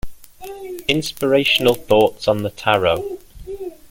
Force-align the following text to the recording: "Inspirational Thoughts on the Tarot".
"Inspirational 0.87 1.75
Thoughts 1.75 2.27
on 2.27 2.41
the 2.41 2.49
Tarot". 2.49 3.19